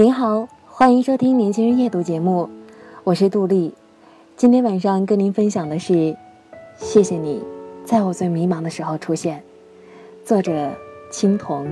[0.00, 2.48] 您好，欢迎收听《年轻人夜读》节目，
[3.04, 3.74] 我是杜丽。
[4.34, 6.16] 今天晚上跟您分享的是：
[6.78, 7.42] 谢谢你，
[7.84, 9.42] 在我最迷茫的时候出现。
[10.24, 10.70] 作者：
[11.12, 11.68] 青铜。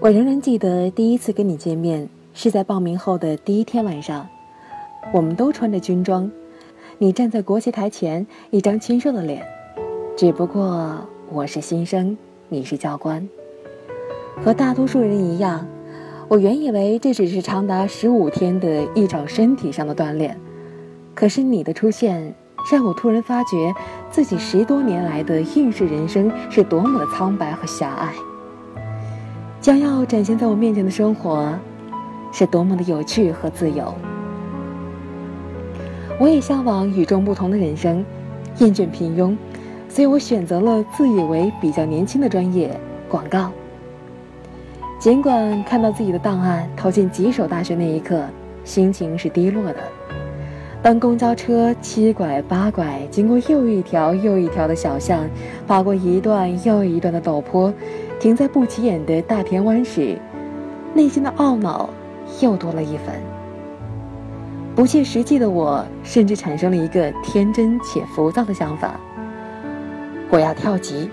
[0.00, 4.28] 我仍然记得第一次跟你见面是在报名后的第一天晚上，
[5.12, 6.28] 我们都穿着军装，
[6.98, 9.46] 你站在国旗台前，一张清瘦的脸。
[10.16, 12.18] 只不过我是新生。
[12.52, 13.26] 你是教官，
[14.44, 15.66] 和大多数人一样，
[16.28, 20.38] 我原以为这只是长达十五天的一场身体上的锻炼。
[21.14, 22.34] 可是你的出现，
[22.70, 23.74] 让我突然发觉
[24.10, 28.12] 自己十多年来的应试人生是多么的苍白和狭隘。
[29.58, 31.58] 将要展现在我面前的生活，
[32.32, 33.94] 是多么的有趣和自由。
[36.20, 38.04] 我也向往与众不同的人生，
[38.58, 39.34] 厌倦平庸。
[39.92, 42.74] 所以我选择了自以为比较年轻的专业——
[43.10, 43.50] 广告。
[44.98, 48.24] 尽管看到自己的档案投进几所大学那一刻，
[48.64, 49.76] 心情是低落的。
[50.82, 55.28] 当公交车七拐八拐经过又一条又一条的小巷，
[55.68, 57.70] 爬过一段又一段的陡坡，
[58.18, 60.16] 停在不起眼的大田湾时，
[60.94, 61.90] 内心的懊恼
[62.40, 63.14] 又多了一分。
[64.74, 68.98] 不切实际的我，甚至产生了一个天真且浮躁的想法。
[70.32, 71.10] 我要跳级，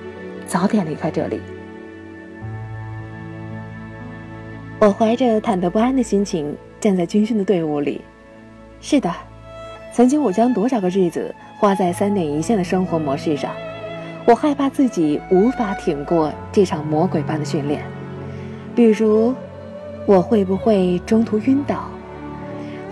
[0.48, 1.42] 早点离开这里。
[4.80, 8.00] 我怀着忐忑不安的心情站在军训的队伍里。
[8.80, 9.14] 是的，
[9.92, 13.52] 曾经我将多少个日子花在三点一线的生活模式上。
[14.24, 17.84] 我害怕自己无法挺过这场魔鬼般的训练。
[18.74, 19.36] 比如，
[20.06, 21.90] 我会不会中途晕倒？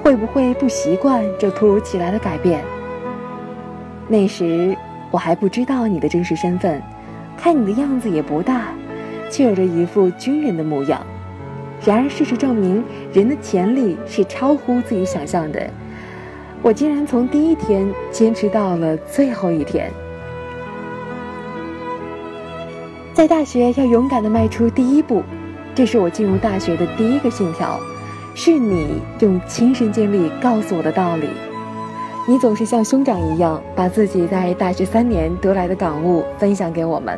[0.03, 2.61] 会不会不习惯这突如其来的改变？
[4.09, 4.77] 那时。
[5.11, 6.81] 我还不知道你的真实身份，
[7.37, 8.67] 看你的样子也不大，
[9.29, 11.01] 却有着一副军人的模样。
[11.85, 15.69] 然而事实证明，人的潜力是超乎自己想象的。
[16.61, 19.91] 我竟然从第一天坚持到了最后一天。
[23.13, 25.23] 在大学要勇敢地迈出第一步，
[25.73, 27.79] 这是我进入大学的第一个信条，
[28.35, 31.27] 是你用亲身经历告诉我的道理。
[32.29, 37.17] 你总是像兄长一样，把自己在大学三年得来的感悟分享给我们。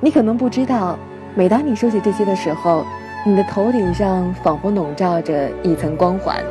[0.00, 0.98] 你可能不知道，
[1.34, 2.86] 每当你说起这些的时候，
[3.26, 6.42] 你的头顶上仿佛笼罩着一层光环。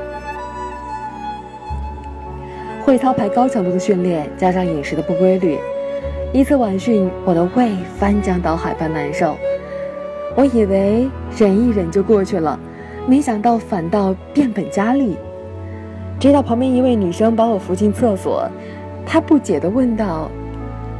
[2.83, 5.57] 会操排高强度的训练，加上饮食的不规律，
[6.31, 9.35] 一次晚训，我的胃翻江倒海般难受。
[10.35, 12.59] 我以为忍一忍就过去了，
[13.07, 15.17] 没想到反倒变本加厉。
[16.25, 18.49] 直到旁边一位女生把我扶进厕所，
[19.05, 20.27] 她不解地问道：“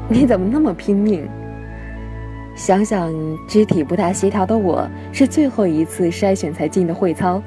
[0.07, 1.27] 你怎么那么拼命？”
[2.55, 3.11] 想想
[3.47, 7.41] 肢体不大协调的我，是最后一次筛选才进的会操，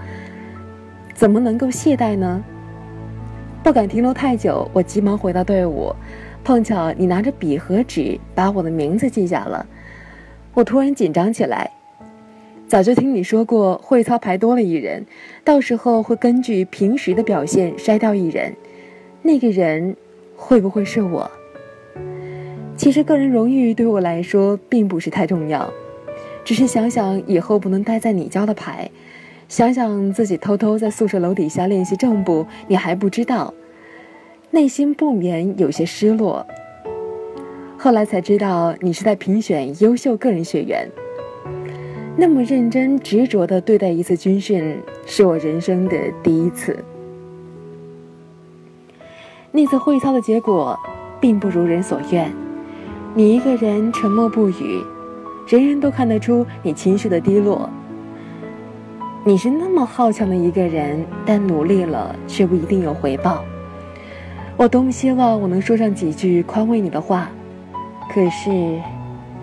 [1.14, 2.42] 怎么能够懈怠呢？
[3.62, 5.94] 不敢停留太久，我急忙回到队伍，
[6.42, 9.64] 碰巧你拿着笔和纸把我的名字记下了，
[10.52, 11.70] 我突然紧张起来。
[12.68, 15.06] 早就听你说过，会操排多了一人，
[15.42, 18.54] 到时候会根据平时的表现筛掉一人，
[19.22, 19.96] 那个人
[20.36, 21.30] 会不会是我？
[22.76, 25.72] 其实个人荣誉对我来说并不是太重要，
[26.44, 28.90] 只是想想以后不能待在你教的排，
[29.48, 33.54] 想想自己偷偷在宿舍楼底下练习正步，你还不知道，
[34.50, 36.46] 内心不免有些失落。
[37.78, 40.86] 后来才知道，你是在评选优秀个人学员。
[42.20, 44.76] 那么认真执着地对待一次军训，
[45.06, 46.76] 是我人生的第一次。
[49.52, 50.76] 那次会操的结果，
[51.20, 52.28] 并不如人所愿。
[53.14, 54.82] 你一个人沉默不语，
[55.46, 57.70] 人人都看得出你情绪的低落。
[59.24, 63.44] 你是那么好强的一个人，但努力了却不一定有回报。
[64.56, 67.30] 我多么希望我能说上几句宽慰你的话，
[68.12, 68.80] 可是，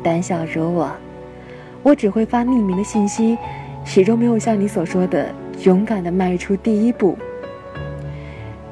[0.04, 0.92] 胆小如我。
[1.86, 3.38] 我只会发匿名的信息，
[3.84, 5.28] 始终没有像你所说的
[5.62, 7.16] 勇敢的迈出第一步。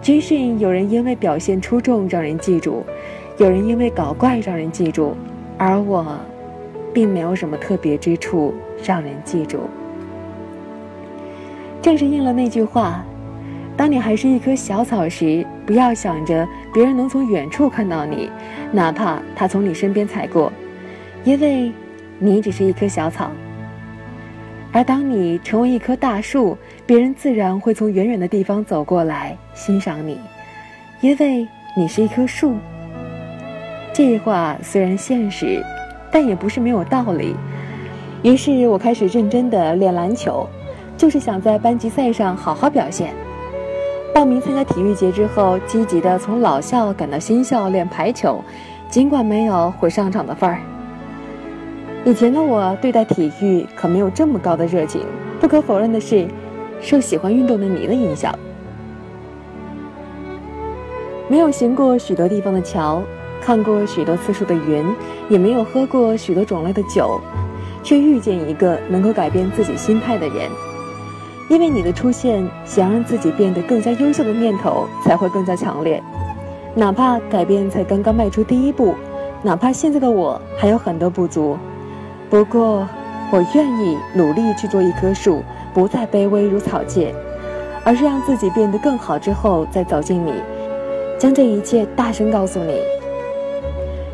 [0.02, 2.84] 军训有人因为表现出众让人记住，
[3.38, 5.16] 有人因为搞怪让人记住，
[5.60, 6.18] 而我，
[6.92, 8.52] 并没有什么特别之处
[8.84, 9.60] 让人记住。
[11.84, 13.06] 正是应了那句话：
[13.78, 18.32] 当你还是一棵小草时，不要想着别人能从远处看到你，
[18.72, 20.52] 哪怕他从你身边踩过，
[21.24, 21.72] 因为，
[22.24, 23.30] 你只是一棵小草。
[24.72, 30.18] 而当你成为一棵大树，别人自然会从远远的地方走过来欣赏你，
[31.02, 32.56] 因为你是一棵树。
[33.92, 35.62] 这话虽然现实，
[36.10, 37.36] 但也不是没有道理。
[38.24, 40.48] 于是我开始认真的练篮球，
[40.98, 43.14] 就是想在班级赛上好好表现。
[44.16, 48.42] 报名参加体育节之后，积极的从老校赶到新校练排球，
[48.90, 50.60] 尽管没有会上场的份儿。
[52.06, 55.02] 以前的我对待体育可没有这么高的热情。
[55.40, 56.28] 不可否认的是，
[56.82, 58.34] 受喜欢运动的你的影响，
[61.30, 63.02] 没有行过许多地方的桥，
[63.42, 64.86] 看过许多次数的云，
[65.30, 67.22] 也没有喝过许多种类的酒，
[67.84, 70.50] 却遇见一个能够改变自己心态的人。
[71.50, 76.02] 因为你的出现，想让自己变得更加优秀的念头才会更加强烈。
[76.76, 78.94] 哪怕改变才刚刚迈出第一步，
[79.42, 81.58] 哪怕现在的我还有很多不足。
[82.34, 82.90] 不过，
[83.30, 87.14] 我愿意努力去做一棵树，不再卑微如草芥，
[87.84, 90.34] 而是让自己变得更好之后再走进你，
[91.20, 92.82] 将这一切大声告诉你。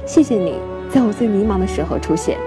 [0.06, 0.56] 谢谢你
[0.92, 2.38] 在我最迷茫的时候出现。